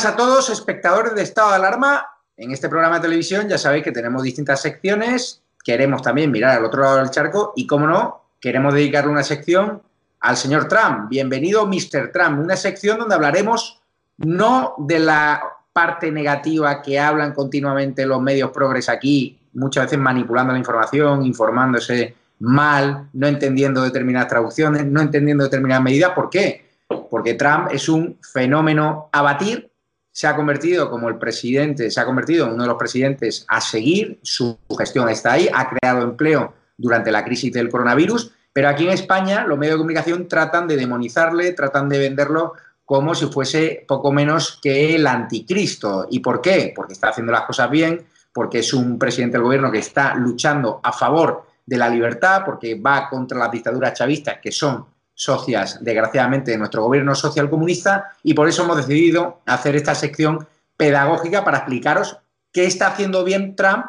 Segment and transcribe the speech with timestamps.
[0.00, 2.06] Buenas a todos, espectadores de Estado de Alarma.
[2.38, 5.42] En este programa de televisión ya sabéis que tenemos distintas secciones.
[5.62, 9.82] Queremos también mirar al otro lado del charco y, como no, queremos dedicarle una sección
[10.20, 11.10] al señor Trump.
[11.10, 12.12] Bienvenido, Mr.
[12.14, 12.40] Trump.
[12.40, 13.82] Una sección donde hablaremos
[14.16, 20.54] no de la parte negativa que hablan continuamente los medios progres aquí, muchas veces manipulando
[20.54, 26.12] la información, informándose mal, no entendiendo determinadas traducciones, no entendiendo determinadas medidas.
[26.12, 26.70] ¿Por qué?
[27.10, 29.69] porque Trump es un fenómeno a batir,
[30.12, 33.60] se ha convertido como el presidente, se ha convertido en uno de los presidentes a
[33.60, 38.84] seguir, su gestión está ahí, ha creado empleo durante la crisis del coronavirus, pero aquí
[38.84, 43.84] en España los medios de comunicación tratan de demonizarle, tratan de venderlo como si fuese
[43.86, 46.08] poco menos que el anticristo.
[46.10, 46.72] ¿Y por qué?
[46.74, 50.80] Porque está haciendo las cosas bien, porque es un presidente del gobierno que está luchando
[50.82, 54.86] a favor de la libertad, porque va contra las dictaduras chavistas, que son
[55.20, 60.48] socias, desgraciadamente, de nuestro gobierno social comunista y por eso hemos decidido hacer esta sección
[60.78, 62.16] pedagógica para explicaros
[62.52, 63.84] qué está haciendo bien Trump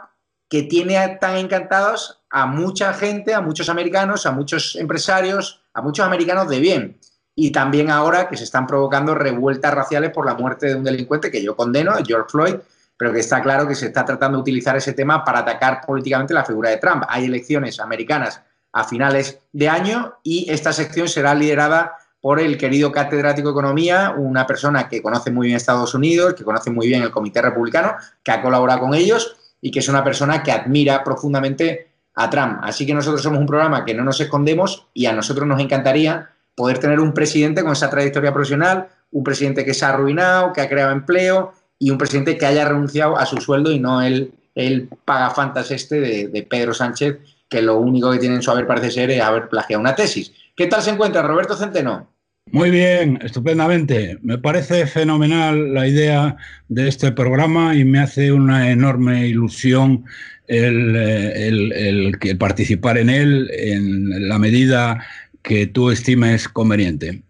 [0.50, 6.06] que tiene tan encantados a mucha gente, a muchos americanos, a muchos empresarios, a muchos
[6.06, 7.00] americanos de bien.
[7.34, 11.32] Y también ahora que se están provocando revueltas raciales por la muerte de un delincuente
[11.32, 12.56] que yo condeno, George Floyd,
[12.98, 16.34] pero que está claro que se está tratando de utilizar ese tema para atacar políticamente
[16.34, 17.06] la figura de Trump.
[17.08, 18.42] Hay elecciones americanas
[18.74, 24.14] a finales de año y esta sección será liderada por el querido catedrático de Economía,
[24.16, 27.96] una persona que conoce muy bien Estados Unidos, que conoce muy bien el Comité Republicano,
[28.24, 32.60] que ha colaborado con ellos y que es una persona que admira profundamente a Trump.
[32.62, 36.30] Así que nosotros somos un programa que no nos escondemos y a nosotros nos encantaría
[36.56, 40.62] poder tener un presidente con esa trayectoria profesional, un presidente que se ha arruinado, que
[40.62, 44.34] ha creado empleo y un presidente que haya renunciado a su sueldo y no el,
[44.54, 47.18] el pagafantas este de, de Pedro Sánchez,
[47.52, 50.32] que lo único que tiene en su haber parece ser es haber plagiado una tesis.
[50.56, 52.10] ¿Qué tal se encuentra Roberto Centeno?
[52.50, 54.18] Muy bien, estupendamente.
[54.22, 56.38] Me parece fenomenal la idea
[56.70, 60.06] de este programa y me hace una enorme ilusión
[60.48, 65.06] el, participar en él en la medida
[65.42, 67.22] que tú estimes conveniente.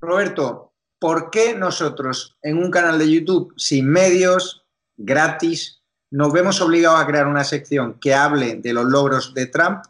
[0.00, 4.64] Roberto, ¿por qué nosotros en un canal de YouTube sin medios,
[4.96, 5.83] gratis,
[6.14, 9.82] nos vemos obligados a crear una sección que hable de los logros de Trump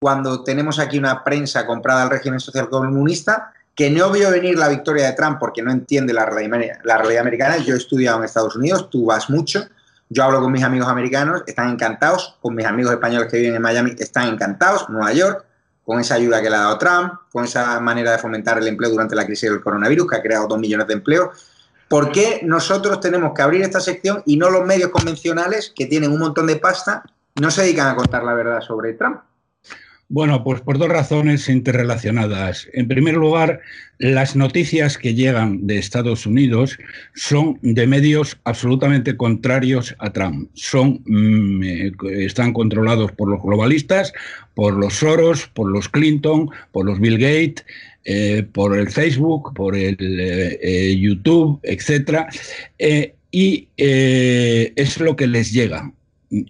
[0.00, 4.68] cuando tenemos aquí una prensa comprada al régimen social comunista que no vio venir la
[4.68, 7.56] victoria de Trump porque no entiende la realidad, americana.
[7.56, 9.66] Yo he estudiado en Estados Unidos, tú vas mucho,
[10.08, 13.62] yo hablo con mis amigos americanos, están encantados, con mis amigos españoles que viven en
[13.62, 15.44] Miami, están encantados, Nueva York,
[15.82, 18.90] con esa ayuda que le ha dado Trump, con esa manera de fomentar el empleo
[18.90, 21.30] durante la crisis del coronavirus, que ha creado dos millones de empleos.
[21.94, 26.10] ¿Por qué nosotros tenemos que abrir esta sección y no los medios convencionales que tienen
[26.10, 27.04] un montón de pasta
[27.40, 29.20] no se dedican a contar la verdad sobre Trump?
[30.08, 32.68] Bueno, pues por dos razones interrelacionadas.
[32.72, 33.60] En primer lugar,
[33.98, 36.78] las noticias que llegan de Estados Unidos
[37.14, 40.50] son de medios absolutamente contrarios a Trump.
[40.54, 41.92] Son, mm, eh,
[42.26, 44.12] están controlados por los globalistas,
[44.54, 47.64] por los Soros, por los Clinton, por los Bill Gates,
[48.04, 52.26] eh, por el Facebook, por el eh, YouTube, etc.
[53.30, 55.92] y es lo que les llega.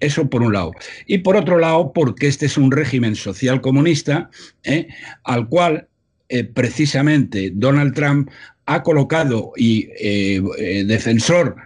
[0.00, 0.72] Eso por un lado.
[1.06, 4.30] Y por otro lado, porque este es un régimen social comunista
[4.62, 4.88] ¿eh?
[5.24, 5.88] al cual
[6.28, 8.30] eh, precisamente Donald Trump
[8.66, 11.56] ha colocado y eh, defensor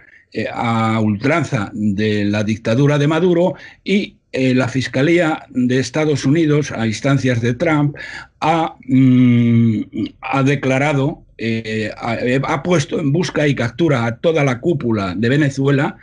[0.53, 7.41] a ultranza de la dictadura de Maduro y la Fiscalía de Estados Unidos, a instancias
[7.41, 7.95] de Trump,
[8.41, 9.81] ha, mm,
[10.21, 11.23] ha declarado
[11.97, 15.97] ha, puesto en busca y captura a toda la cúpula de Venezuela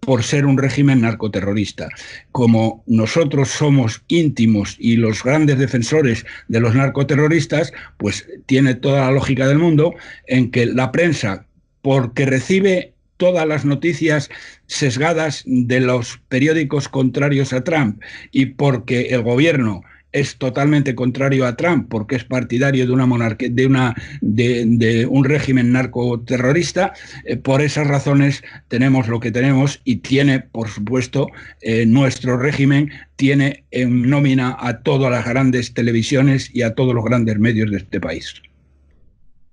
[0.00, 1.88] por ser un régimen narcoterrorista.
[2.32, 9.12] Como nosotros somos íntimos y los grandes defensores de los narcoterroristas, pues tiene toda la
[9.12, 9.94] lógica del mundo
[10.26, 11.46] en que la prensa,
[11.82, 14.30] porque recibe todas las noticias
[14.66, 18.00] sesgadas de los periódicos contrarios a Trump
[18.32, 19.82] y porque el gobierno
[20.12, 25.24] es totalmente contrario a Trump porque es partidario de una monarquía, de una de, un
[25.24, 26.94] régimen narcoterrorista.
[27.26, 31.28] Eh, por esas razones tenemos lo que tenemos y tiene, por supuesto,
[31.60, 37.04] eh, nuestro régimen tiene en nómina a todas las grandes televisiones y a todos los
[37.04, 38.34] grandes medios de este país.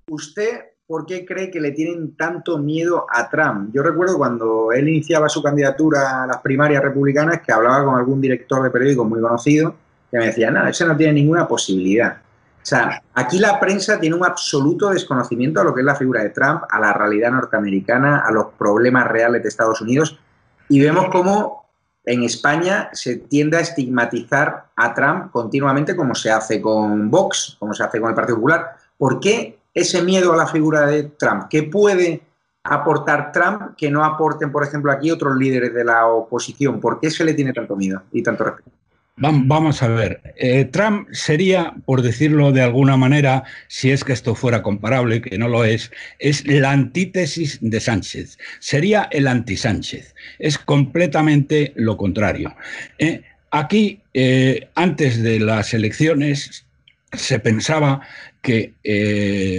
[0.08, 3.70] ¿Usted por qué cree que le tienen tanto miedo a Trump?
[3.74, 8.22] Yo recuerdo cuando él iniciaba su candidatura a las primarias republicanas que hablaba con algún
[8.22, 9.74] director de periódico muy conocido
[10.10, 12.16] que me decía, no, eso no tiene ninguna posibilidad.
[12.16, 16.22] O sea, aquí la prensa tiene un absoluto desconocimiento a lo que es la figura
[16.22, 20.18] de Trump, a la realidad norteamericana, a los problemas reales de Estados Unidos,
[20.70, 21.66] y vemos cómo
[22.06, 27.74] en España se tiende a estigmatizar a Trump continuamente como se hace con Vox, como
[27.74, 28.76] se hace con el Partido Popular.
[28.96, 31.44] ¿Por qué ese miedo a la figura de Trump?
[31.48, 32.22] ¿Qué puede
[32.64, 36.80] aportar Trump que no aporten, por ejemplo, aquí otros líderes de la oposición?
[36.80, 38.70] ¿Por qué se le tiene tanto miedo y tanto respeto?
[39.20, 44.36] Vamos a ver, eh, Trump sería, por decirlo de alguna manera, si es que esto
[44.36, 45.90] fuera comparable, que no lo es,
[46.20, 52.54] es la antítesis de Sánchez, sería el anti-Sánchez, es completamente lo contrario.
[52.98, 56.64] Eh, aquí, eh, antes de las elecciones,
[57.12, 58.02] se pensaba
[58.42, 58.72] que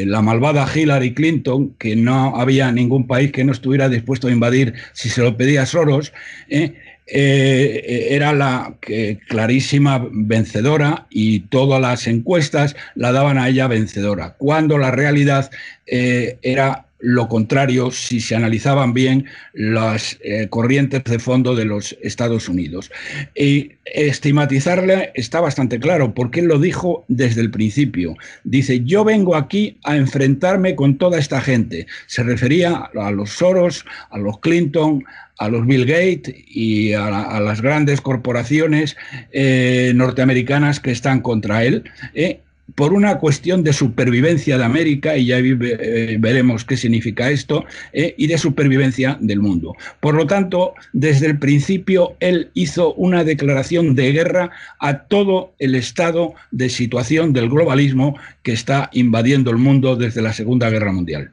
[0.08, 4.74] la malvada Hillary Clinton, que no había ningún país que no estuviera dispuesto a invadir
[4.94, 6.14] si se lo pedía Soros,
[7.12, 8.76] eh, era la
[9.28, 15.50] clarísima vencedora y todas las encuestas la daban a ella vencedora, cuando la realidad
[15.88, 21.98] eh, era lo contrario si se analizaban bien las eh, corrientes de fondo de los
[22.02, 22.92] Estados Unidos.
[23.36, 28.16] Y estigmatizarle está bastante claro, porque él lo dijo desde el principio.
[28.44, 31.88] Dice, yo vengo aquí a enfrentarme con toda esta gente.
[32.08, 35.04] Se refería a los Soros, a los Clinton,
[35.40, 38.98] a los Bill Gates y a, las grandes corporaciones
[39.32, 41.84] eh, norteamericanas que están contra él.
[42.14, 42.42] Eh,
[42.76, 48.28] por una cuestión de supervivencia de América, y ya eh, veremos qué significa esto, y
[48.28, 49.74] de supervivencia del mundo.
[50.00, 55.76] Por lo tanto, desde el principio, él hizo una declaración de guerra a todo el
[55.76, 61.32] estado de situación del globalismo que está invadiendo el mundo desde la Segunda Guerra Mundial.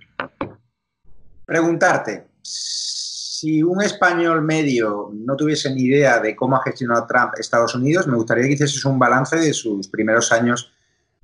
[1.45, 7.75] Preguntarte, si un español medio no tuviese ni idea de cómo ha gestionado Trump Estados
[7.75, 10.73] Unidos, me gustaría que hicieses un balance de sus primeros años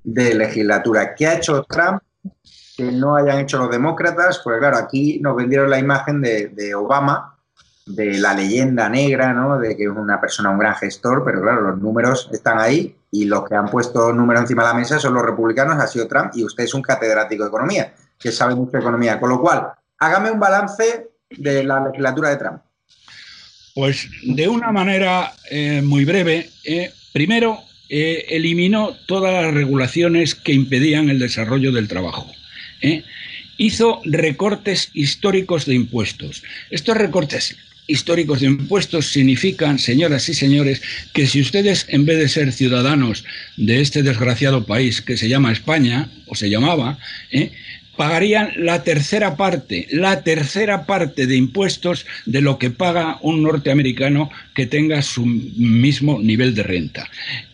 [0.05, 1.15] de legislatura.
[1.15, 2.03] ¿Qué ha hecho Trump
[2.77, 4.41] que no hayan hecho los demócratas?
[4.43, 7.39] Pues claro, aquí nos vendieron la imagen de, Obama,
[7.87, 9.59] de la leyenda negra, ¿no?
[9.59, 13.27] de que es una persona, un gran gestor, pero claro, los números están ahí y
[13.27, 16.33] los que han puesto números encima de la mesa son los republicanos, ha sido Trump
[16.35, 19.21] y usted es un catedrático de economía, que sabe mucho de economía.
[19.21, 22.63] Con lo cual, hágame un balance de la legislatura de Trump?
[23.75, 27.59] Pues de una manera eh, muy breve, eh, primero
[27.95, 32.33] eh, eliminó todas las regulaciones que impedían el desarrollo del trabajo.
[33.59, 36.43] Hizo recortes históricos de impuestos.
[36.71, 37.55] Estos recortes
[37.87, 40.81] históricos de impuestos significan, señoras y señores,
[41.13, 43.27] que si ustedes, en vez de ser ciudadanos
[43.59, 46.99] de este desgraciado país que se llama España, o se llamaba,
[47.95, 54.31] pagarían la tercera parte, la tercera parte de impuestos de lo que paga un norteamericano
[54.55, 57.11] que tenga su mismo nivel de renta.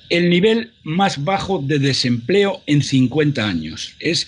[0.09, 4.27] El nivel más bajo de desempleo en 50 años es,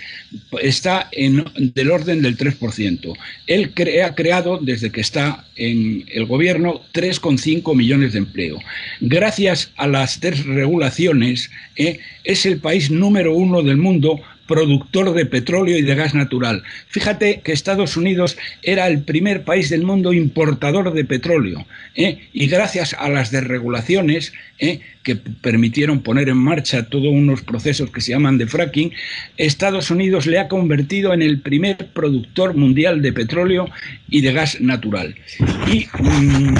[0.60, 3.16] está en, del orden del 3%.
[3.46, 3.72] Él
[4.04, 8.58] ha creado, desde que está en el gobierno, 3,5 millones de empleo.
[9.00, 15.26] Gracias a las tres regulaciones, eh, es el país número uno del mundo productor de
[15.26, 16.64] petróleo y de gas natural.
[16.88, 21.64] Fíjate que Estados Unidos era el primer país del mundo importador de petróleo
[21.94, 22.18] ¿eh?
[22.32, 24.80] y gracias a las desregulaciones ¿eh?
[25.04, 28.92] que permitieron poner en marcha todos unos procesos que se llaman de fracking,
[29.36, 33.70] Estados Unidos le ha convertido en el primer productor mundial de petróleo
[34.08, 35.14] y de gas natural.
[35.72, 36.54] Y mm,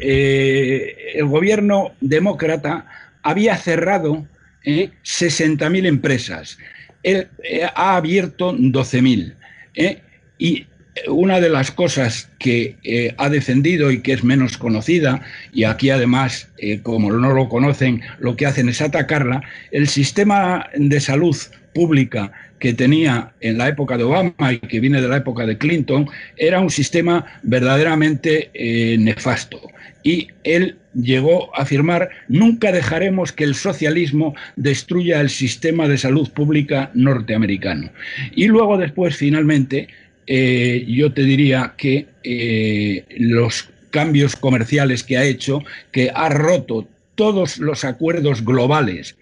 [0.00, 2.86] eh, el gobierno demócrata
[3.22, 4.26] había cerrado
[4.64, 6.58] 60.000 empresas
[7.02, 9.34] él eh, ha abierto 12.000.
[9.74, 9.98] ¿eh?
[10.38, 10.66] Y
[11.08, 15.90] una de las cosas que eh, ha defendido y que es menos conocida, y aquí
[15.90, 16.48] además,
[16.82, 21.36] como no lo conocen, lo que hacen es atacarla, el sistema de salud
[21.72, 25.56] pública que tenía en la época de Obama y que viene de la época de
[25.56, 28.50] Clinton, era un sistema verdaderamente
[28.98, 29.70] nefasto.
[30.02, 36.30] Y él llegó a afirmar, nunca dejaremos que el socialismo destruya el sistema de salud
[36.30, 37.90] pública norteamericano.
[38.34, 39.88] Y luego después, finalmente,
[40.26, 46.88] eh, yo te diría que eh, los cambios comerciales que ha hecho, que ha roto
[47.14, 49.16] todos los acuerdos globales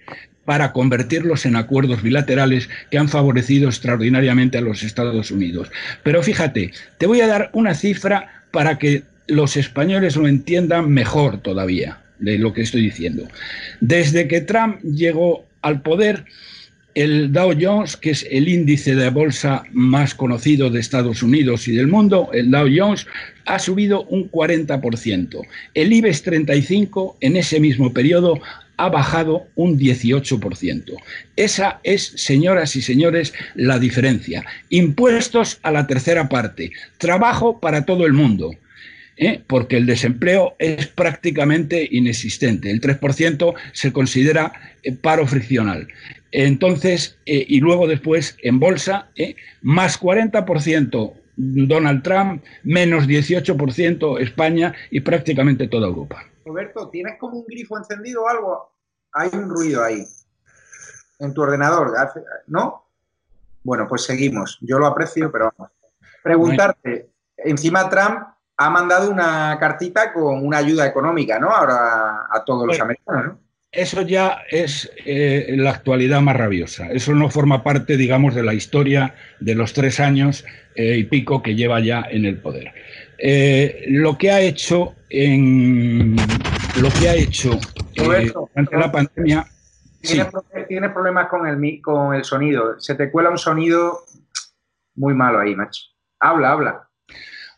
[0.45, 5.71] para convertirlos en acuerdos bilaterales que han favorecido extraordinariamente a los Estados Unidos.
[6.03, 11.41] Pero fíjate, te voy a dar una cifra para que los españoles lo entiendan mejor
[11.41, 13.29] todavía de lo que estoy diciendo.
[13.81, 16.25] Desde que Trump llegó al poder,
[16.95, 21.73] el Dow Jones, que es el índice de bolsa más conocido de Estados Unidos y
[21.73, 23.07] del mundo, el Dow Jones,
[23.47, 25.47] ha subido un 40%.
[25.75, 28.41] El IBEX 35 en ese mismo periodo
[28.79, 30.97] ha bajado un 18%.
[31.37, 34.45] Esa es, señoras y señores, la diferencia.
[34.71, 38.53] Impuestos a la tercera parte, trabajo para todo el mundo.
[39.19, 39.45] ¿Eh?
[39.47, 42.71] porque el desempleo es prácticamente inexistente.
[42.71, 45.89] El 3% se considera eh, paro friccional.
[46.31, 49.11] Entonces, eh, y luego después en bolsa,
[49.63, 56.25] más 40% Donald Trump, menos 18% España y prácticamente toda Europa.
[56.45, 58.73] Roberto, ¿tienes como un grifo encendido o algo?
[59.13, 60.05] Hay un ruido ahí
[61.19, 61.93] en tu ordenador,
[62.47, 62.85] ¿no?
[63.63, 64.59] Bueno, pues seguimos.
[64.63, 65.73] Yo lo aprecio, pero vamos.
[66.23, 68.21] Preguntarte, encima Trump
[68.59, 71.51] ha mandado una cartita con una ayuda económica, ¿no?
[71.51, 73.49] Ahora a todos los americanos, ¿no?
[73.71, 76.91] Eso ya es eh, la actualidad más rabiosa.
[76.91, 81.43] Eso no forma parte, digamos, de la historia de los tres años eh, y pico
[81.43, 82.73] que lleva ya en el poder.
[83.19, 86.17] Eh, lo que ha hecho en
[86.81, 87.61] lo que ha hecho
[88.55, 89.47] ante la pandemia.
[90.01, 92.81] Tienes, problemas con el, con el sonido.
[92.81, 94.05] Se te cuela un sonido
[94.95, 95.83] muy malo ahí, macho.
[96.21, 96.89] Habla, habla.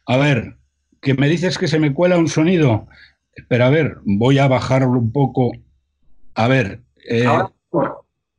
[0.06, 0.56] A ver,
[1.00, 2.86] que me dices que se me cuela un sonido.
[3.34, 5.52] Espera, a ver, voy a bajarlo un poco.
[6.34, 6.80] A ver.
[7.08, 7.26] Eh,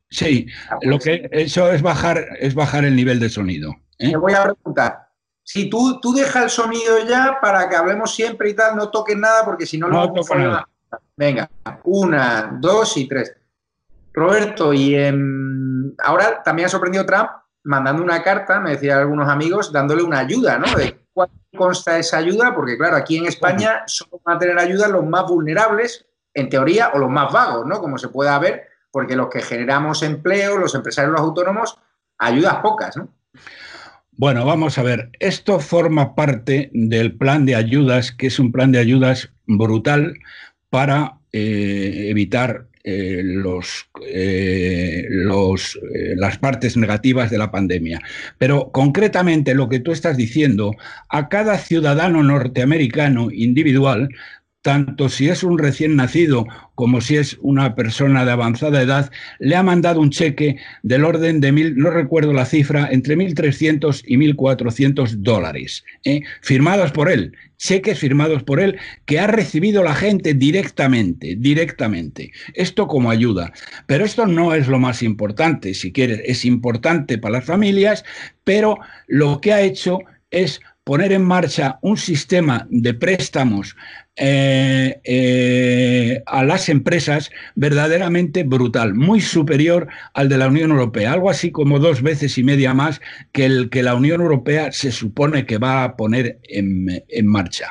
[0.10, 0.48] sí,
[0.82, 3.75] lo que eso es bajar, es bajar el nivel de sonido.
[3.98, 4.12] ¿eh?
[4.12, 5.08] Te voy a preguntar.
[5.44, 9.18] Si tú, tú dejas el sonido ya para que hablemos siempre y tal, no toques
[9.18, 10.68] nada porque si no, no toco nada.
[11.18, 11.50] Venga,
[11.84, 13.36] una, dos y tres.
[14.13, 14.96] Roberto, y
[16.03, 17.30] ahora también ha sorprendido Trump
[17.63, 20.74] mandando una carta, me decían algunos amigos, dándole una ayuda, ¿no?
[20.75, 24.88] De cuál consta esa ayuda, porque claro, aquí en España solo van a tener ayuda
[24.88, 27.80] los más vulnerables, en teoría, o los más vagos, ¿no?
[27.80, 31.77] Como se pueda ver, porque los que generamos empleo, los empresarios, los autónomos,
[32.18, 33.10] ayudas pocas, ¿no?
[34.12, 38.72] Bueno, vamos a ver, esto forma parte del plan de ayudas, que es un plan
[38.72, 40.20] de ayudas brutal
[40.70, 43.23] para eh, evitar eh,
[44.07, 45.79] eh, los,
[46.15, 48.01] las partes negativas de la pandemia.
[48.38, 50.75] Pero concretamente lo que tú estás diciendo,
[51.09, 54.09] a cada ciudadano norteamericano individual
[54.62, 59.56] tanto si es un recién nacido como si es una persona de avanzada edad, le
[59.56, 64.18] ha mandado un cheque del orden de mil, no recuerdo la cifra, entre 1.300 y
[64.18, 66.22] 1.400 dólares, ¿eh?
[66.41, 72.32] firmados por él, cheques firmados por él que ha recibido la gente directamente, directamente.
[72.53, 73.53] Esto como ayuda.
[73.86, 78.03] Pero esto no es lo más importante, si quieres, es importante para las familias,
[78.44, 78.77] pero
[79.08, 80.00] lo que ha hecho
[80.32, 83.75] es poner en marcha un sistema de préstamos
[84.15, 91.29] eh, eh, a las empresas verdaderamente brutal, muy superior al de la Unión Europea, algo
[91.29, 93.00] así como dos veces y media más
[93.31, 97.69] que el que la Unión Europea se supone que va a poner en, marcha,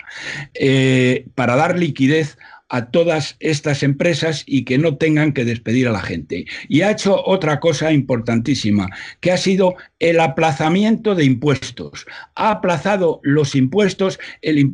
[0.54, 2.38] eh, para dar liquidez
[2.70, 6.46] a todas estas empresas y que no tengan que despedir a la gente.
[6.68, 8.88] Y ha hecho otra cosa importantísima,
[9.20, 12.06] que ha sido el aplazamiento de impuestos.
[12.36, 14.72] Ha aplazado los impuestos, el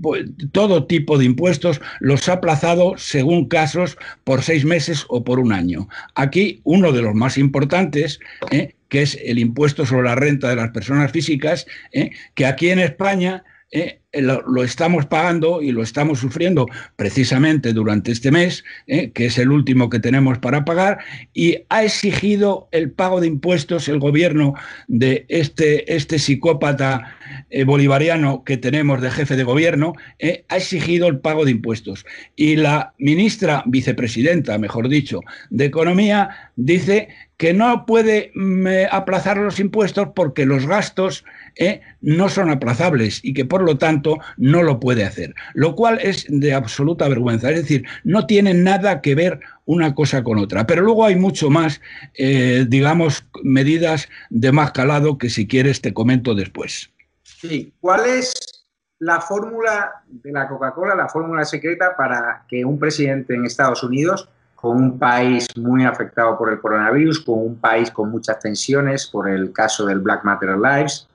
[0.53, 5.53] todo tipo de impuestos, los ha aplazado según casos por seis meses o por un
[5.53, 5.89] año.
[6.15, 8.75] Aquí uno de los más importantes, ¿eh?
[8.89, 12.11] que es el impuesto sobre la renta de las personas físicas, ¿eh?
[12.35, 14.01] que aquí en España ¿eh?
[14.13, 19.11] lo, estamos pagando y lo estamos sufriendo precisamente durante este mes, ¿eh?
[19.11, 20.99] que es el último que tenemos para pagar,
[21.35, 24.55] y ha exigido el pago de impuestos el gobierno
[24.89, 27.17] de este, este psicópata
[27.51, 29.95] eh, bolivariano que tenemos de jefe de gobierno,
[30.49, 32.07] ha exigido el pago de impuestos.
[32.37, 35.21] Y la ministra, vicepresidenta, mejor dicho,
[35.51, 41.25] de Economía, dice que no puede mm, aplazar los impuestos porque los gastos
[42.01, 46.27] no son aplazables y que por lo tanto no lo puede hacer, lo cual es
[46.29, 47.51] de absoluta vergüenza.
[47.51, 50.67] Es decir, no tiene nada que ver una cosa con otra.
[50.67, 51.81] Pero luego hay mucho más,
[52.15, 56.91] eh, digamos, medidas de más calado que si quieres te comento después.
[57.23, 58.35] Sí, ¿cuál es
[58.99, 64.29] la fórmula de la Coca-Cola, la fórmula secreta para que un presidente en Estados Unidos,
[64.55, 69.29] con un país muy afectado por el coronavirus, con un país con muchas tensiones por
[69.29, 71.09] el caso del Black Matter Lives,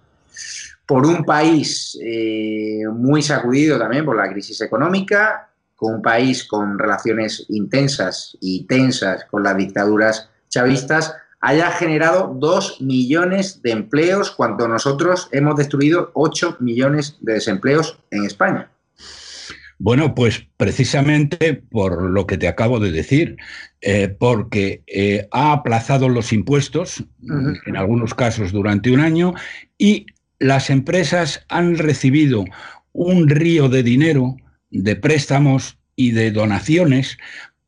[0.85, 6.77] por un país eh, muy sacudido también por la crisis económica, con un país con
[6.77, 14.67] relaciones intensas y tensas con las dictaduras chavistas, haya generado dos millones de empleos cuando
[14.67, 18.69] nosotros hemos destruido ocho millones de desempleos en España.
[19.79, 23.37] Bueno, pues precisamente por lo que te acabo de decir,
[23.81, 27.03] eh, porque eh, ha aplazado los impuestos,
[27.65, 29.33] en algunos casos durante un año,
[29.79, 30.05] y
[30.41, 32.45] las empresas han recibido
[32.93, 34.37] un río de dinero,
[34.71, 37.19] de préstamos y de donaciones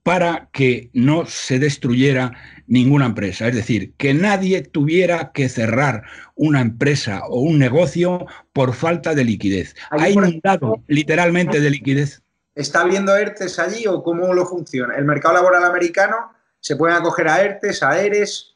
[0.02, 2.34] para que no se destruyera
[2.66, 3.48] ninguna empresa.
[3.48, 6.04] Es decir, que nadie tuviera que cerrar
[6.34, 9.76] una empresa o un negocio por falta de liquidez.
[9.92, 12.24] Ha inundado literalmente de liquidez.
[12.56, 14.96] ¿Está habiendo ERTES allí o cómo lo funciona?
[14.96, 18.53] ¿El mercado laboral americano se pueden acoger a ERTES, a ERES?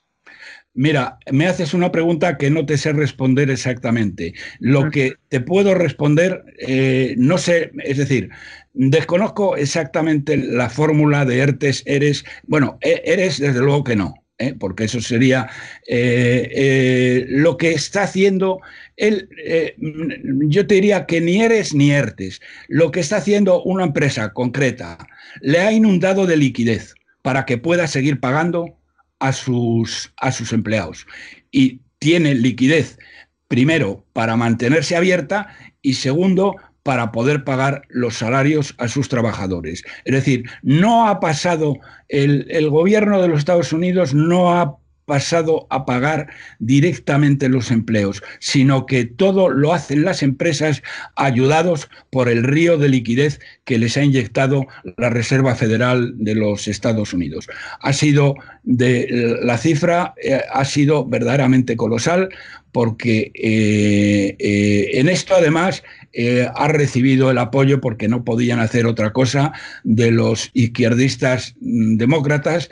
[0.77, 4.35] Mira, me haces una pregunta que no te sé responder exactamente.
[4.59, 8.29] Lo que te puedo responder, eh, no sé, es decir,
[8.75, 14.13] desconozco exactamente la fórmula de ERTES, eres, bueno, e, eres desde luego que no.
[14.37, 14.53] ¿eh?
[14.53, 15.49] porque eso sería
[15.87, 18.59] eh, lo que está haciendo
[18.97, 19.29] él,
[20.47, 24.99] yo te diría que ni eres ni ERTES, lo que está haciendo una empresa concreta,
[25.41, 26.93] le ha inundado de liquidez
[27.23, 28.76] para que pueda seguir pagando
[29.19, 31.07] a sus, a sus empleados.
[31.51, 32.97] Y tiene liquidez,
[33.47, 35.47] primero, para mantenerse abierta
[35.81, 39.83] y segundo, para poder pagar los salarios a sus trabajadores.
[40.05, 41.75] Es decir, no ha pasado,
[42.07, 46.27] el, el gobierno de los Estados Unidos no ha pasado a pagar
[46.59, 50.83] directamente los empleos, sino que todo lo hacen las empresas
[51.15, 56.67] ayudados por el río de liquidez que les ha inyectado la Reserva Federal de los
[56.67, 57.47] Estados Unidos.
[57.79, 62.27] Ha sido de la cifra eh, ha sido verdaderamente colosal
[62.73, 65.83] porque eh, eh, en esto además
[66.55, 72.69] ha recibido el apoyo porque no podían hacer otra cosa de los izquierdistas mm, demócratas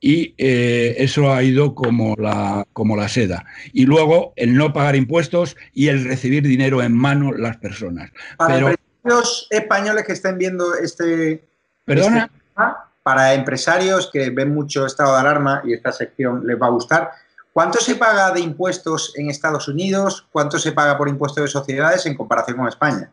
[0.00, 3.44] y eh, eso ha ido como la, como la seda.
[3.72, 8.10] Y luego el no pagar impuestos y el recibir dinero en mano las personas.
[8.36, 11.44] Para empresarios españoles que estén viendo este...
[11.84, 12.24] ¿Perdona?
[12.24, 16.70] Este para empresarios que ven mucho estado de alarma y esta sección les va a
[16.70, 17.12] gustar,
[17.52, 20.26] ¿cuánto se paga de impuestos en Estados Unidos?
[20.32, 23.08] ¿Cuánto se paga por impuestos de sociedades en comparación con España?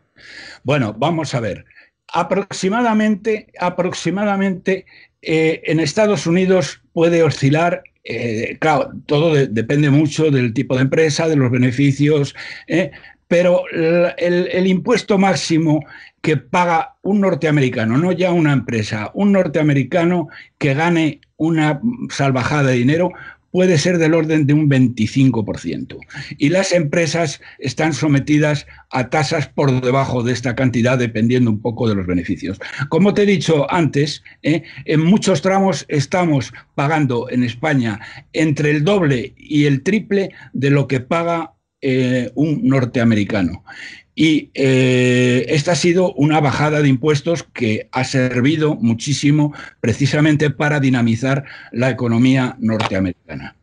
[0.63, 1.66] Bueno, vamos a ver.
[2.13, 4.86] Aproximadamente, aproximadamente
[5.22, 11.28] eh, en Estados Unidos puede oscilar, eh, claro, todo depende mucho del tipo de empresa,
[11.28, 12.36] de los beneficios,
[12.67, 12.91] eh,
[13.28, 15.84] pero el, impuesto máximo
[16.21, 22.76] que paga un norteamericano, no ya una empresa, un norteamericano que gane una salvajada de
[22.76, 23.12] dinero,
[23.54, 26.00] puede ser del orden de un 25%.
[26.39, 31.88] Y las empresas están sometidas a tasas por debajo de esta cantidad, dependiendo un poco
[31.88, 32.60] de los beneficios.
[32.89, 34.63] Como te he dicho antes, ¿eh?
[34.86, 38.00] en muchos tramos estamos pagando en España
[38.34, 43.63] entre el doble y el triple de lo que paga eh, un norteamericano.
[44.15, 50.80] Y eh, esta ha sido una bajada de impuestos que ha servido muchísimo precisamente para
[50.80, 53.56] dinamizar la economía norteamericana.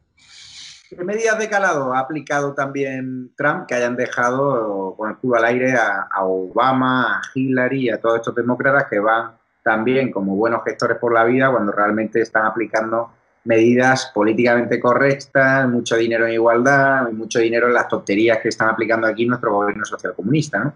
[0.88, 5.44] ¿Qué medidas de calado ha aplicado también Trump que hayan dejado con el culo al
[5.44, 9.32] aire a, a Obama, a Hillary y a todos estos demócratas que van
[9.62, 13.12] también como buenos gestores por la vida cuando realmente están aplicando
[13.44, 19.06] medidas políticamente correctas, mucho dinero en igualdad mucho dinero en las tonterías que están aplicando
[19.06, 20.74] aquí nuestro gobierno socialcomunista, ¿no?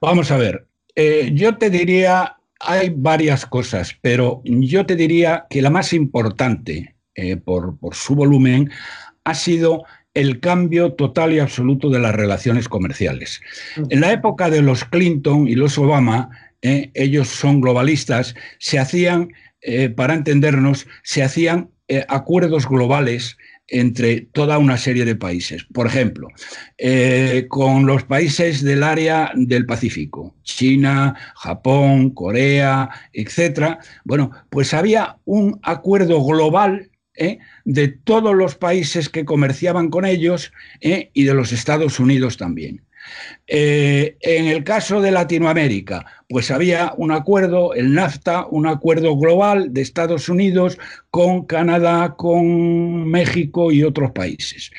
[0.00, 5.62] Vamos a ver, eh, yo te diría, hay varias cosas, pero yo te diría que
[5.62, 8.70] la más importante eh, por, su volumen
[9.24, 13.40] ha sido el cambio total y absoluto de las relaciones comerciales.
[13.90, 16.30] En la época de los Clinton y los Obama,
[16.62, 24.22] eh, ellos son globalistas, se hacían eh, para entendernos, se hacían eh, acuerdos globales entre
[24.22, 25.64] toda una serie de países.
[25.64, 26.28] Por ejemplo,
[26.78, 33.78] eh, con los países del área del Pacífico, China, Japón, Corea, etcétera.
[34.04, 36.90] Bueno, pues había un acuerdo global
[37.64, 42.87] de todos los países que comerciaban con ellos y de los Estados Unidos también.
[43.46, 49.72] Eh, en el caso de Latinoamérica, pues había un acuerdo, el NAFTA, un acuerdo global
[49.72, 50.78] de Estados Unidos
[51.10, 54.70] con Canadá, con México y otros países.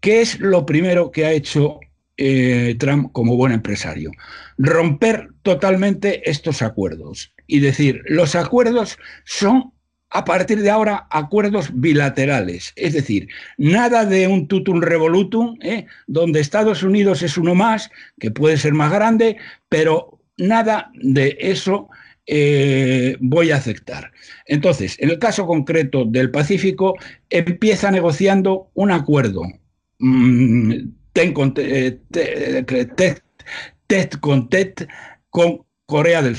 [0.00, 1.78] ¿Qué es lo primero que ha hecho
[2.16, 4.10] eh, Trump como buen empresario?
[4.56, 9.72] Romper totalmente estos acuerdos y decir, los acuerdos son
[10.10, 15.86] a partir de ahora acuerdos bilaterales, es decir, nada de un tutum revolutum, ¿eh?
[16.06, 19.36] donde Estados Unidos es uno más, que puede ser más grande,
[19.68, 21.88] pero nada de eso
[22.26, 24.12] eh, voy a aceptar.
[24.46, 26.96] Entonces, en el caso concreto del Pacífico,
[27.28, 29.42] empieza negociando un acuerdo
[30.00, 30.72] mm,
[31.34, 32.00] con, eh,
[34.20, 34.48] con
[35.30, 36.36] con Corea del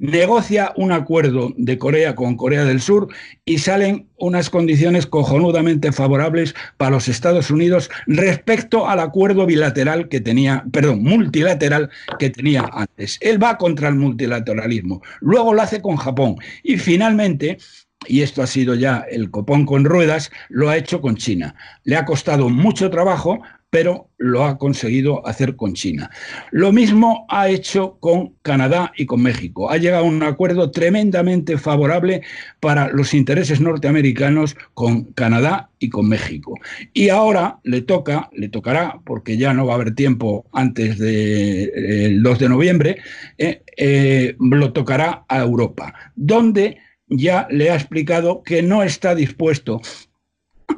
[0.00, 3.08] negocia un acuerdo de Corea con Corea del Sur
[3.44, 10.20] y salen unas condiciones cojonudamente favorables para los Estados Unidos respecto al acuerdo bilateral que
[10.20, 13.18] tenía, perdón, multilateral que tenía antes.
[13.20, 17.58] Él va contra el multilateralismo, luego lo hace con Japón y finalmente
[18.06, 21.54] y esto ha sido ya el copón con ruedas, lo ha hecho con China.
[21.84, 26.10] Le ha costado mucho trabajo, pero lo ha conseguido hacer con China.
[26.50, 29.70] Lo mismo ha hecho con Canadá y con México.
[29.70, 32.22] Ha llegado a un acuerdo tremendamente favorable
[32.58, 36.54] para los intereses norteamericanos con Canadá y con México.
[36.92, 42.22] Y ahora le toca, le tocará, porque ya no va a haber tiempo antes del
[42.22, 42.98] 2 de noviembre,
[43.38, 49.80] eh, eh, lo tocará a Europa, donde ya le ha explicado que no está dispuesto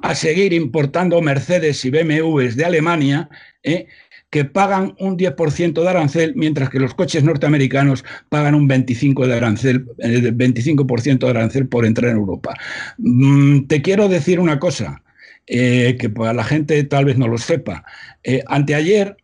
[0.01, 3.29] a seguir importando Mercedes y BMWs de Alemania,
[3.63, 3.87] eh,
[4.31, 9.35] que pagan un 10% de arancel, mientras que los coches norteamericanos pagan un 25%, de
[9.35, 9.87] arancel,
[10.33, 12.55] 25 de arancel por entrar en Europa.
[12.97, 15.03] Mm, te quiero decir una cosa,
[15.47, 17.85] eh, que para la gente tal vez no lo sepa.
[18.25, 19.17] Eh, anteayer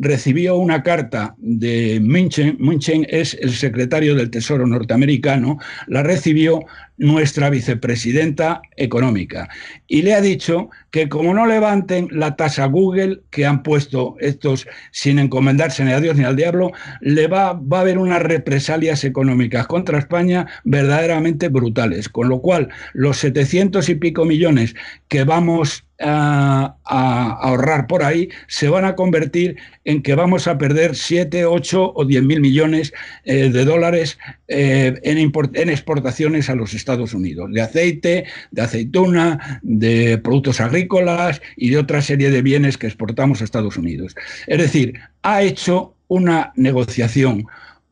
[0.00, 6.64] recibió una carta de München, München es el secretario del Tesoro norteamericano, la recibió
[7.00, 9.48] nuestra vicepresidenta económica.
[9.88, 14.66] Y le ha dicho que como no levanten la tasa Google que han puesto estos
[14.90, 19.02] sin encomendarse ni a Dios ni al diablo, le va, va a haber unas represalias
[19.04, 24.74] económicas contra España verdaderamente brutales, con lo cual los 700 y pico millones
[25.08, 30.96] que vamos a, ahorrar por ahí se van a convertir en que vamos a perder
[30.96, 32.92] 7, 8 o 10 mil millones
[33.24, 38.62] eh, de dólares eh, en, en exportaciones a los Estados Estados Unidos, de aceite, de
[38.62, 44.14] aceituna, de productos agrícolas y de otra serie de bienes que exportamos a Estados Unidos.
[44.46, 47.46] Es decir, ha hecho una negociación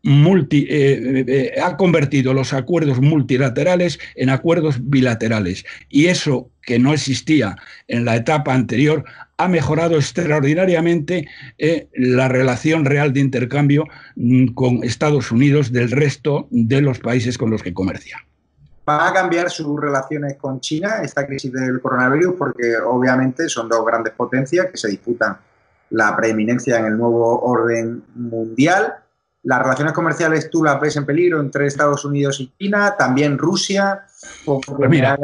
[0.04, 5.64] Multi, eh, eh, ha convertido los acuerdos multilaterales en acuerdos bilaterales.
[5.88, 7.56] Y eso que no existía
[7.88, 9.04] en la etapa anterior
[9.38, 16.46] ha mejorado extraordinariamente eh, la relación real de intercambio mm, con Estados Unidos del resto
[16.50, 18.27] de los países con los que comercia
[18.88, 23.84] va a cambiar sus relaciones con China esta crisis del coronavirus porque obviamente son dos
[23.84, 25.36] grandes potencias que se disputan
[25.90, 28.94] la preeminencia en el nuevo orden mundial.
[29.42, 34.04] Las relaciones comerciales tú las ves en peligro entre Estados Unidos y China, también Rusia.
[34.44, 35.16] Pues mira,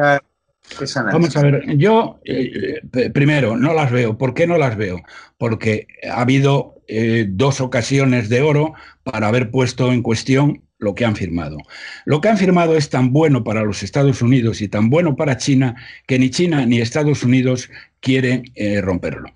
[1.12, 2.80] vamos a ver, yo eh,
[3.12, 4.16] primero no las veo.
[4.16, 5.02] ¿Por qué no las veo?
[5.36, 11.04] Porque ha habido eh, dos ocasiones de oro para haber puesto en cuestión lo que
[11.04, 11.58] han firmado.
[12.04, 15.36] Lo que han firmado es tan bueno para los Estados Unidos y tan bueno para
[15.36, 19.32] China que ni China ni Estados Unidos quieren eh, romperlo.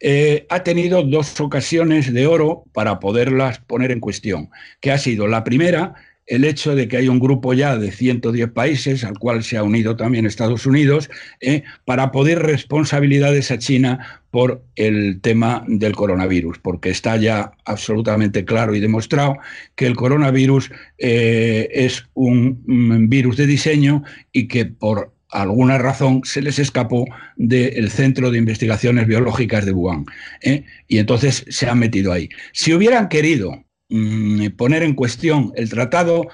[0.00, 5.26] Eh, ha tenido dos ocasiones de oro para poderlas poner en cuestión, que ha sido
[5.26, 5.94] la primera,
[6.26, 9.62] el hecho de que hay un grupo ya de 110 países, al cual se ha
[9.62, 11.08] unido también Estados Unidos,
[11.40, 18.44] eh, para poder responsabilidades a China por el tema del coronavirus, porque está ya absolutamente
[18.44, 19.38] claro y demostrado
[19.76, 26.42] que el coronavirus eh, es un virus de diseño y que por alguna razón se
[26.42, 27.04] les escapó
[27.36, 30.06] del Centro de Investigaciones Biológicas de Wuhan.
[30.42, 30.64] ¿eh?
[30.88, 32.28] Y entonces se han metido ahí.
[32.52, 36.26] Si hubieran querido Mm, poner en cuestión el tratado,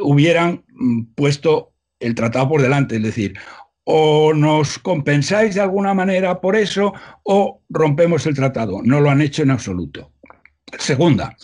[0.00, 3.34] hubieran mm, puesto el tratado por delante, es decir,
[3.84, 8.80] o nos compensáis de alguna manera por eso o rompemos el tratado.
[8.82, 10.12] No lo han hecho en absoluto.
[10.78, 11.36] Segunda,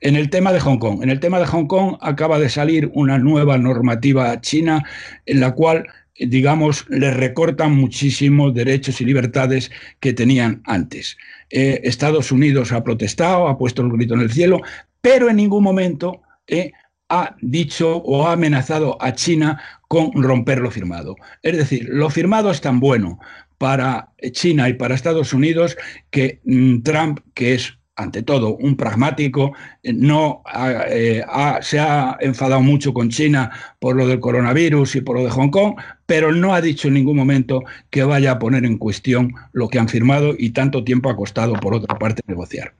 [0.00, 1.02] en el tema de Hong Kong.
[1.02, 4.84] En el tema de Hong Kong acaba de salir una nueva normativa china
[5.24, 5.86] en la cual
[6.18, 11.16] digamos, le recortan muchísimos derechos y libertades que tenían antes.
[11.50, 14.60] Eh, Estados Unidos ha protestado, ha puesto el grito en el cielo,
[15.00, 16.72] pero en ningún momento eh,
[17.08, 21.16] ha dicho o ha amenazado a China con romper lo firmado.
[21.42, 23.18] Es decir, lo firmado es tan bueno
[23.56, 25.76] para China y para Estados Unidos
[26.10, 30.42] que mm, Trump, que es ante todo un pragmático, eh, no
[30.88, 31.24] eh,
[31.62, 35.50] se ha enfadado mucho con China por lo del coronavirus y por lo de Hong
[35.50, 35.74] Kong,
[36.06, 39.80] pero no ha dicho en ningún momento que vaya a poner en cuestión lo que
[39.80, 42.72] han firmado y tanto tiempo ha costado por otra parte negociar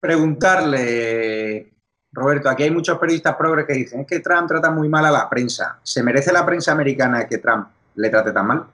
[0.00, 1.72] preguntarle,
[2.12, 5.28] Roberto, aquí hay muchos periodistas progres que dicen, que Trump trata muy mal a la
[5.28, 5.78] prensa.
[5.82, 8.64] ¿Se merece la prensa americana que Trump le trate tan mal?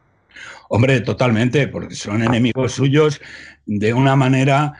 [0.68, 3.20] Hombre, totalmente, porque son enemigos suyos
[3.66, 4.72] de una manera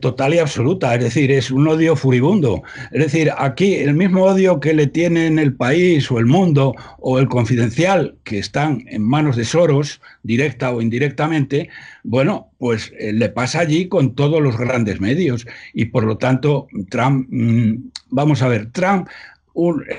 [0.00, 2.62] total y absoluta, es decir, es un odio furibundo.
[2.90, 7.18] Es decir, aquí el mismo odio que le tienen el país o el mundo o
[7.18, 11.68] el confidencial, que están en manos de Soros, directa o indirectamente,
[12.02, 15.46] bueno, pues eh, le pasa allí con todos los grandes medios.
[15.74, 19.08] Y por lo tanto, Trump, mm, vamos a ver, Trump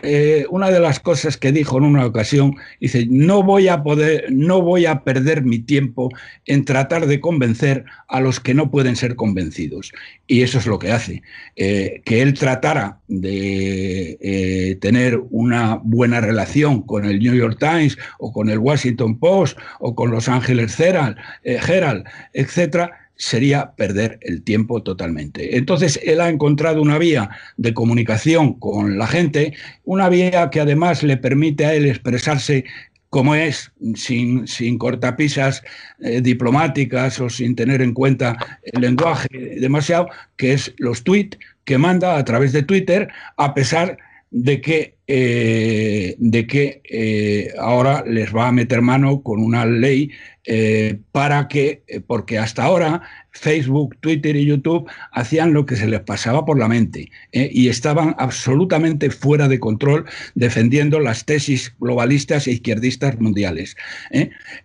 [0.01, 4.25] eh, una de las cosas que dijo en una ocasión, dice, no voy a poder,
[4.31, 6.09] no voy a perder mi tiempo
[6.45, 9.93] en tratar de convencer a los que no pueden ser convencidos.
[10.27, 11.21] Y eso es lo que hace.
[11.55, 17.97] Eh, que él tratara de eh, tener una buena relación con el New York Times
[18.19, 24.83] o con el Washington Post o con Los Herald, Herald etcétera, sería perder el tiempo
[24.83, 25.55] totalmente.
[25.55, 29.53] Entonces, él ha encontrado una vía de comunicación con la gente,
[29.85, 32.65] una vía que además le permite a él expresarse
[33.09, 35.63] como es, sin, sin cortapisas
[36.01, 41.77] eh, diplomáticas o sin tener en cuenta el lenguaje demasiado, que es los tweets que
[41.77, 43.07] manda a través de Twitter,
[43.37, 44.12] a pesar de
[44.61, 50.09] que, eh, de que eh, ahora les va a meter mano con una ley
[50.45, 56.01] eh, para que, porque hasta ahora Facebook, Twitter y YouTube hacían lo que se les
[56.01, 62.51] pasaba por la mente y estaban absolutamente fuera de control defendiendo las tesis globalistas e
[62.51, 63.75] izquierdistas mundiales.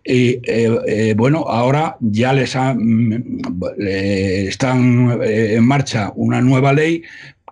[0.04, 0.40] Y
[1.14, 3.40] bueno, ahora ya les han,
[3.78, 7.04] están en marcha una nueva ley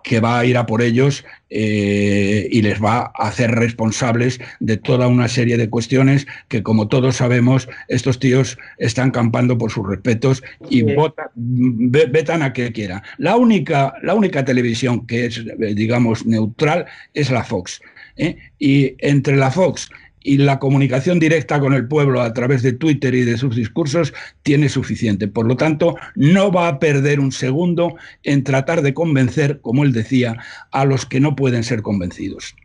[0.03, 4.77] que va a ir a por ellos eh, y les va a hacer responsables de
[4.77, 9.87] toda una serie de cuestiones que, como todos sabemos, estos tíos están campando por sus
[9.87, 13.03] respetos y votan, vetan a que quiera.
[13.17, 17.81] La única, la única televisión que es, eh, digamos, neutral es la Fox.
[18.17, 18.37] ¿eh?
[18.59, 19.89] Y entre la Fox
[20.27, 24.13] y la comunicación directa con el pueblo a través de Twitter y de sus discursos
[24.43, 25.29] tiene suficiente.
[25.29, 29.93] Por lo tanto, no va a perder un segundo en tratar de convencer, como él
[29.93, 30.35] decía,
[30.73, 32.57] a los que no pueden ser convencidos.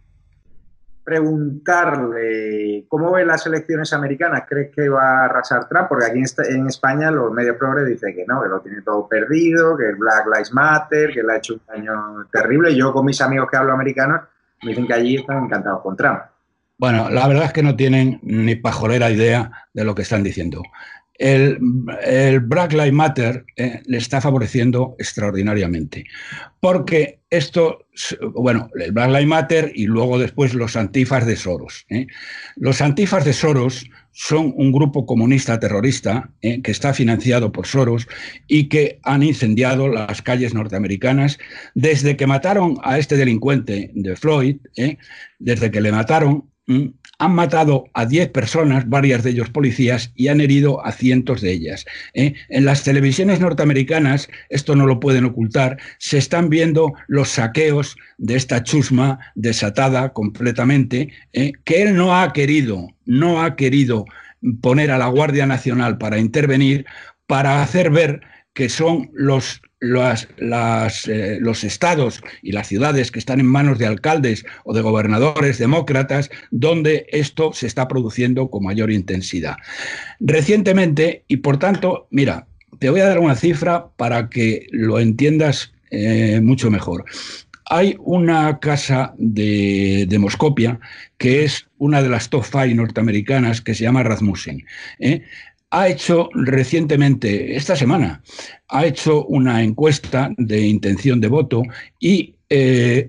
[1.05, 5.87] Preguntarle cómo ve las elecciones americanas, ¿cree que va a arrasar Trump?
[5.89, 9.77] Porque aquí en España los medios progres dicen que no, que lo tiene todo perdido,
[9.77, 12.75] que el Black Lives Matter, que le ha hecho un daño terrible.
[12.75, 14.23] Yo con mis amigos que hablo americanos
[14.65, 16.32] me dicen que allí están encantados con Trump.
[16.83, 20.65] Bueno, la verdad es que no tienen ni pajolera idea de lo que están diciendo.
[21.15, 26.05] El, Black Lives Matter eh, le está favoreciendo extraordinariamente,
[26.59, 27.87] porque esto,
[28.35, 31.87] bueno, el Black Lives Matter y luego después los antifas de Soros.
[31.89, 32.09] ¿eh?
[32.57, 38.09] Los antifas de Soros son un grupo comunista terrorista eh, que está financiado por Soros
[38.49, 41.39] y que han incendiado las calles norteamericanas
[41.77, 44.57] desde que mataron a este delincuente de Floyd,
[45.39, 50.41] desde que le mataron han matado a 10 personas, varias de ellos policías, y han
[50.41, 51.85] herido a cientos de ellas.
[52.15, 52.35] ¿eh?
[52.49, 58.37] En las televisiones norteamericanas, esto no lo pueden ocultar, se están viendo los saqueos de
[58.37, 61.53] esta chusma desatada completamente, ¿eh?
[61.65, 64.05] que él no ha querido, no ha querido
[64.61, 66.85] poner a la Guardia Nacional para intervenir,
[67.27, 68.21] para hacer ver
[68.53, 73.87] que son los las, eh, los estados y las ciudades que están en manos de
[73.87, 79.57] alcaldes o de gobernadores demócratas, donde esto se está produciendo con mayor intensidad.
[80.21, 82.47] Recientemente, y por tanto, mira,
[82.79, 87.05] te voy a dar una cifra para que lo entiendas eh, mucho mejor.
[87.67, 90.79] Hay una casa de, Moscopia
[91.19, 94.65] que es una de las top five norteamericanas que se llama Rasmussen.
[94.99, 95.23] ¿eh?
[95.73, 98.23] Ha hecho recientemente, esta semana,
[98.69, 101.63] ha hecho una encuesta de intención de voto
[101.99, 103.09] y eh,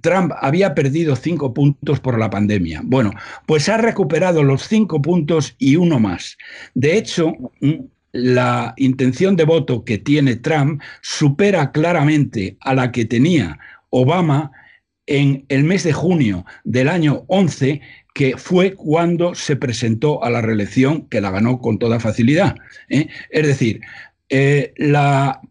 [0.00, 2.82] Trump había perdido cinco puntos por la pandemia.
[2.84, 3.10] Bueno,
[3.46, 6.38] pues ha recuperado los cinco puntos y uno más.
[6.74, 7.72] De hecho, mm,
[8.12, 13.58] la intención de voto que tiene Trump supera claramente a la que tenía
[13.90, 14.52] Obama
[15.06, 17.80] en el mes de junio del año 11,
[18.14, 22.54] que fue cuando se presentó a la reelección, que la ganó con toda facilidad.
[22.88, 23.08] ¿eh?
[23.30, 23.80] Es decir,
[24.30, 24.72] eh,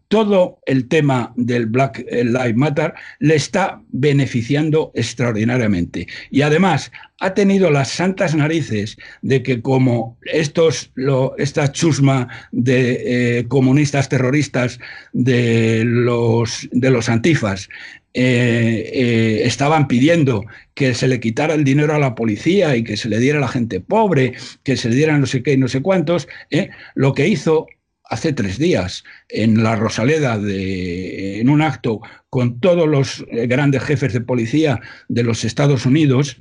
[0.08, 6.06] todo el tema del Black Lives Matter le está beneficiando extraordinariamente.
[6.30, 6.90] Y además
[7.20, 10.92] ha tenido las santas narices de que como estos,
[11.38, 14.80] esta chusma de eh, comunistas terroristas
[15.12, 17.68] de los, de los antifas
[18.16, 22.96] eh, eh, estaban pidiendo que se le quitara el dinero a la policía y que
[22.96, 25.56] se le diera a la gente pobre, que se le diera no sé qué y
[25.56, 27.66] no sé cuántos, eh, lo que hizo
[28.04, 34.12] hace tres días en la Rosaleda, de, en un acto con todos los grandes jefes
[34.12, 36.38] de policía de los Estados Unidos,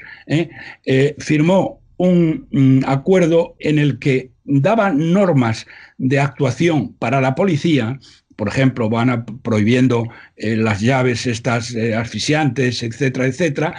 [1.18, 5.66] firmó un mm, acuerdo en el que daba normas
[5.98, 8.00] de actuación para la policía
[8.36, 13.74] por ejemplo, van a, prohibiendo eh, las llaves estas eh, asfixiantes, etcétera, etcétera,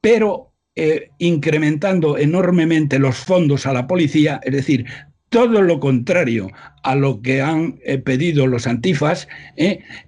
[0.00, 4.86] pero eh, incrementando enormemente los fondos a la policía, es decir,
[5.28, 6.50] todo lo contrario
[6.84, 9.26] a lo que han pedido los antifas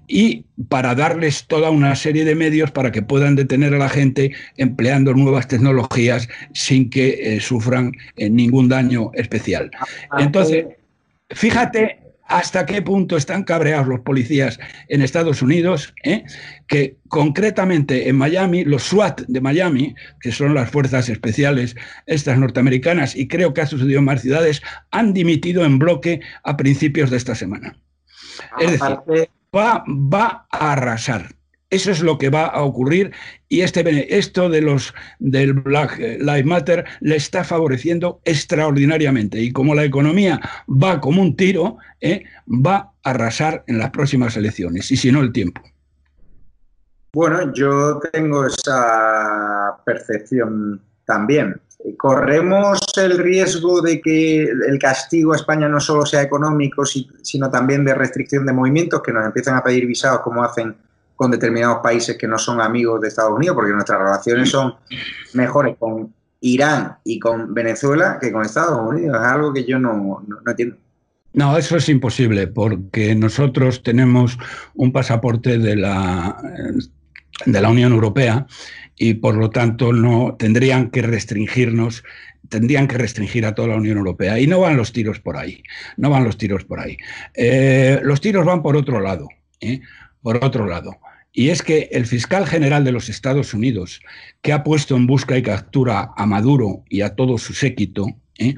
[0.06, 4.30] y para darles toda una serie de medios para que puedan detener a la gente
[4.56, 9.72] empleando nuevas tecnologías sin que sufran ningún daño especial.
[10.10, 10.66] Ah, Entonces,
[11.30, 16.24] fíjate hasta qué punto están cabreados los policías en Estados Unidos, ¿eh?
[16.66, 21.74] que concretamente en Miami, los SWAT de Miami, que son las fuerzas especiales
[22.06, 26.56] estas norteamericanas, y creo que ha sucedido en más ciudades, han dimitido en bloque a
[26.56, 27.78] principios de esta semana.
[28.60, 28.98] Es decir,
[29.54, 31.37] va, va a arrasar.
[31.70, 33.12] Eso es lo que va a ocurrir
[33.46, 39.38] y este, esto de los, del Black Lives Matter le está favoreciendo extraordinariamente.
[39.38, 42.24] Y como la economía va como un tiro, ¿eh?
[42.48, 45.60] va a arrasar en las próximas elecciones, y si no el tiempo.
[47.12, 51.60] Bueno, yo tengo esa percepción también.
[51.96, 57.84] Corremos el riesgo de que el castigo a España no solo sea económico, sino también
[57.84, 60.76] de restricción de movimientos, que nos empiezan a pedir visados como hacen
[61.18, 64.76] con determinados países que no son amigos de Estados Unidos, porque nuestras relaciones son
[65.34, 69.16] mejores con Irán y con Venezuela que con Estados Unidos.
[69.20, 70.76] Es algo que yo no, entiendo.
[71.32, 74.38] No, eso es imposible, porque nosotros tenemos
[74.76, 76.40] un pasaporte de la,
[77.44, 78.46] de la Unión Europea
[78.94, 82.04] y por lo tanto no tendrían que restringirnos
[82.48, 84.38] tendrían que restringir a toda la Unión Europea.
[84.38, 85.64] Y no van los tiros por ahí,
[85.96, 86.96] no van los tiros por ahí.
[87.34, 89.28] Eh, los tiros van por otro lado,
[89.60, 89.80] ¿eh?
[90.22, 90.96] por otro lado.
[91.38, 94.00] Y es que el fiscal general de los Estados Unidos,
[94.42, 98.56] que ha puesto en busca y captura a Maduro y a todo su séquito, ¿eh?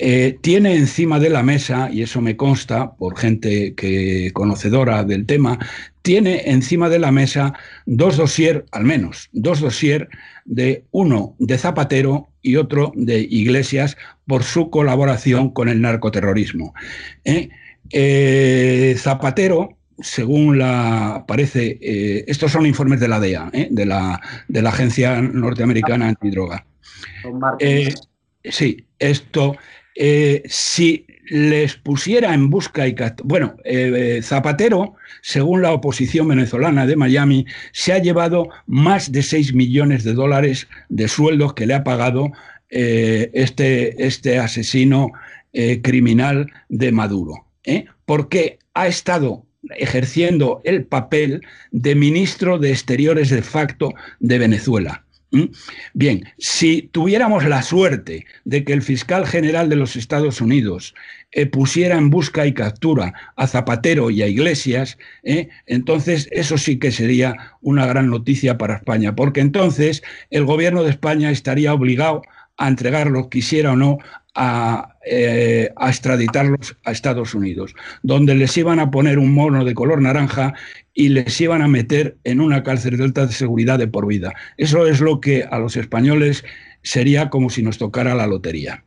[0.00, 5.26] Eh, tiene encima de la mesa, y eso me consta por gente que conocedora del
[5.26, 5.60] tema,
[6.02, 7.52] tiene encima de la mesa
[7.86, 10.08] dos dossier, al menos, dos dossier
[10.44, 13.96] de uno de Zapatero y otro de Iglesias
[14.26, 16.74] por su colaboración con el narcoterrorismo.
[17.24, 17.48] ¿eh?
[18.98, 23.68] Zapatero según la parece, eh, estos son informes de la DEA, ¿eh?
[23.70, 26.66] de, la, de la Agencia Norteamericana Antidroga.
[27.60, 27.94] Eh,
[28.44, 29.56] sí, esto,
[30.44, 33.56] si les pusiera en busca y bueno,
[34.22, 40.12] Zapatero, según la oposición venezolana de Miami, se ha llevado más de 6 millones de
[40.12, 42.30] dólares de sueldos que le ha pagado
[42.68, 45.12] este, este asesino
[45.82, 47.46] criminal de Maduro.
[48.04, 49.45] Porque ha estado
[49.76, 55.02] ejerciendo el papel de ministro de Exteriores de facto de Venezuela.
[55.92, 60.94] Bien, si tuviéramos la suerte de que el fiscal general de los Estados Unidos
[61.32, 66.78] eh, pusiera en busca y captura a Zapatero y a Iglesias, eh, entonces eso sí
[66.78, 72.22] que sería una gran noticia para España, porque entonces el gobierno de España estaría obligado
[72.56, 73.98] a entregarlo, quisiera o no,
[75.08, 80.02] eh, a, extraditarlos a Estados Unidos, donde les iban a poner un mono de color
[80.02, 80.52] naranja
[80.92, 84.34] y les iban a meter en una cárcel de alta seguridad de por vida.
[84.56, 86.44] Eso es lo que a los españoles
[86.82, 88.84] sería como si nos tocara la lotería.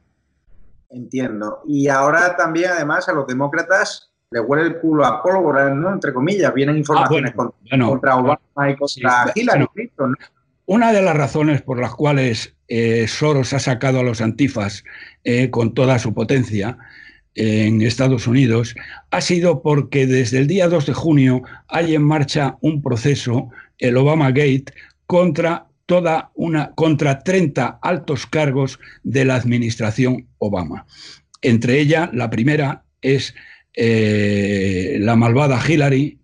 [0.90, 1.62] Entiendo.
[1.68, 5.92] Y ahora también, además, a los demócratas le huele el culo a pólvora, ¿no?
[5.92, 10.16] Entre comillas, vienen ah, informaciones contra, Obama y contra Hillary Clinton.
[10.66, 14.84] Una de las razones por las cuales eh, Soros ha sacado a los antifas
[15.24, 16.78] eh, con toda su potencia
[17.36, 18.76] en Estados Unidos
[19.12, 23.98] ha sido porque desde el día 2 de junio hay en marcha un proceso, el
[23.98, 24.66] Obama Gate,
[25.06, 30.86] contra toda una contra 30 altos cargos de la administración Obama.
[31.42, 33.34] Entre ellas, la primera es
[33.74, 36.20] eh, la malvada Hillary,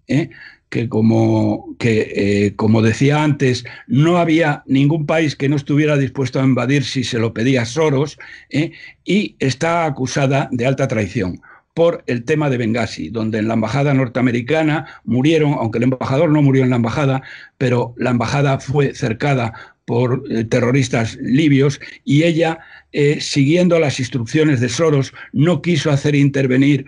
[0.76, 6.42] que como, que, eh, como decía antes, no había ningún país que no estuviera dispuesto
[6.42, 8.74] a invadir si se lo pedía Soros, ¿eh?
[9.06, 11.40] y está acusada de alta traición
[11.76, 16.42] por el tema de Benghazi, donde en la embajada norteamericana murieron, aunque el embajador no
[16.42, 17.22] murió en la embajada,
[17.58, 19.54] pero la embajada fue cercada
[19.86, 22.60] por eh, terroristas libios y ella,
[23.20, 26.86] siguiendo las instrucciones de Soros, no quiso hacer intervenir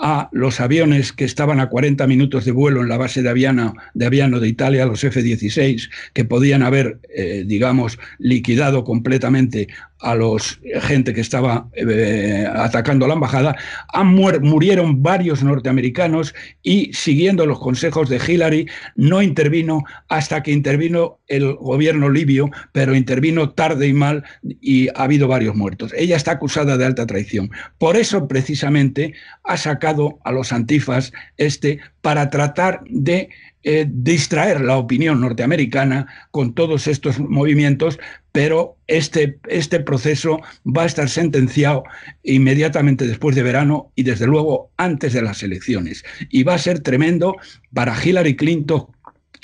[0.00, 3.74] a los aviones que estaban a 40 minutos de vuelo en la base de Aviano
[3.92, 9.68] de, Aviano de Italia, los F-16, que podían haber, eh, digamos, liquidado completamente
[10.00, 13.56] a los gente que estaba eh, atacando la embajada,
[13.92, 21.18] han murieron varios norteamericanos y siguiendo los consejos de Hillary no intervino hasta que intervino
[21.28, 25.92] el gobierno libio, pero intervino tarde y mal y ha habido varios muertos.
[25.96, 27.50] Ella está acusada de alta traición.
[27.78, 33.28] Por eso precisamente ha sacado a los antifas este para tratar de
[33.62, 37.98] eh, distraer la opinión norteamericana con todos estos movimientos,
[38.32, 41.84] pero este, este proceso va a estar sentenciado
[42.22, 46.04] inmediatamente después de verano y desde luego antes de las elecciones.
[46.30, 47.36] Y va a ser tremendo
[47.74, 48.86] para Hillary Clinton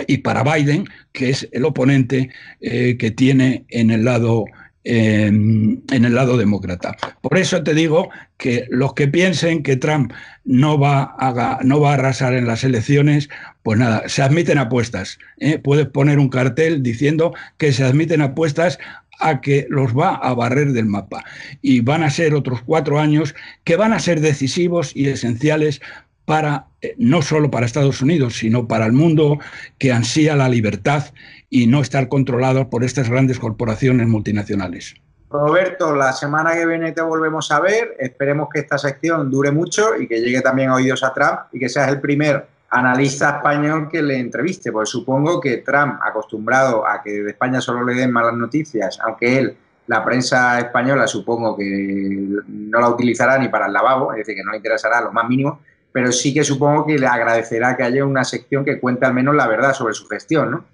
[0.07, 2.31] y para Biden, que es el oponente
[2.61, 4.47] eh, que tiene en el lado
[4.87, 6.97] en, el lado demócrata.
[7.21, 10.13] Por eso te digo que los que piensen que Trump
[10.45, 13.29] no va a, no va a arrasar en las elecciones,
[13.65, 15.19] pues nada, se admiten apuestas.
[15.39, 15.59] ¿eh?
[15.59, 18.79] Puedes poner un cartel diciendo que se admiten apuestas
[19.19, 21.25] a que los va a barrer del mapa.
[21.63, 23.35] Y van a ser otros cuatro años
[23.65, 25.81] que van a ser decisivos y esenciales
[26.27, 29.39] para eh, no solo para Estados Unidos, sino para el mundo
[29.79, 31.07] que ansía la libertad
[31.51, 34.95] y no estar controlado por estas grandes corporaciones multinacionales.
[35.31, 37.97] Roberto, la semana que viene te volvemos a ver.
[37.99, 41.59] Esperemos que esta sección dure mucho y que llegue también a oídos a Trump y
[41.59, 47.03] que seas el primer analista español que le entreviste, porque supongo que Trump, acostumbrado a
[47.03, 52.29] que de España solo le den malas noticias, aunque él, la prensa española, supongo que
[52.49, 55.29] no la utilizará ni para el lavabo, es decir, que no le interesará lo más
[55.29, 55.61] mínimo,
[55.93, 59.35] pero sí que supongo que le agradecerá que haya una sección que cuente al menos
[59.35, 60.65] la verdad sobre su gestión, ¿no?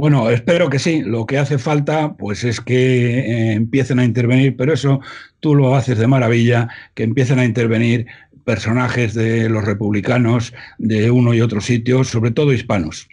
[0.00, 1.02] Bueno, espero que sí.
[1.02, 5.00] Lo que hace falta, pues, es que eh, empiecen a intervenir, pero eso
[5.40, 8.06] tú lo haces de maravilla, que empiecen a intervenir
[8.44, 13.08] personajes de los republicanos de uno y otro sitio, sobre todo hispanos.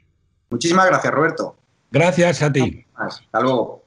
[0.50, 1.58] Muchísimas gracias, Roberto.
[1.92, 2.86] Gracias a ti.
[2.96, 3.87] Hasta luego.